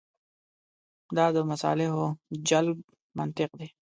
[1.15, 2.05] دا د مصالحو
[2.49, 2.77] جلب
[3.17, 3.67] منطق دی.